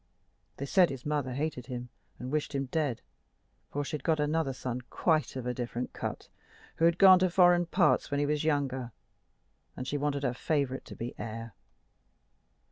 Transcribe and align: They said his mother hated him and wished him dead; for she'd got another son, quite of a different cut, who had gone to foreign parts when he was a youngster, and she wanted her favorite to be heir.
They 0.57 0.65
said 0.65 0.89
his 0.89 1.05
mother 1.05 1.33
hated 1.35 1.67
him 1.67 1.89
and 2.17 2.31
wished 2.31 2.55
him 2.55 2.65
dead; 2.65 3.03
for 3.69 3.85
she'd 3.85 4.03
got 4.03 4.19
another 4.19 4.51
son, 4.51 4.81
quite 4.89 5.35
of 5.35 5.45
a 5.45 5.53
different 5.53 5.93
cut, 5.93 6.27
who 6.77 6.85
had 6.85 6.97
gone 6.97 7.19
to 7.19 7.29
foreign 7.29 7.67
parts 7.67 8.09
when 8.09 8.19
he 8.19 8.25
was 8.25 8.43
a 8.43 8.47
youngster, 8.47 8.93
and 9.77 9.87
she 9.87 9.99
wanted 9.99 10.23
her 10.23 10.33
favorite 10.33 10.85
to 10.85 10.95
be 10.95 11.13
heir. 11.19 11.53